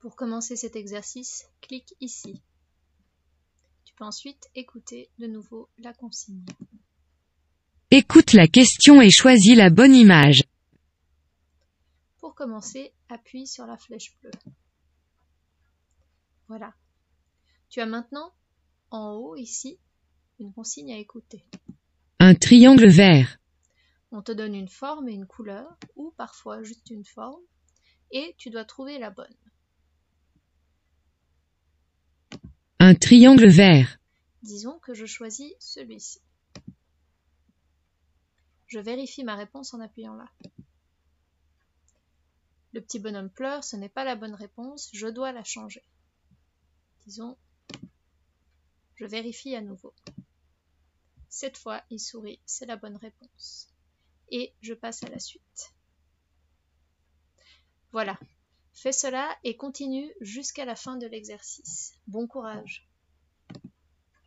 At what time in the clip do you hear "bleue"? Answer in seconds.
14.22-14.30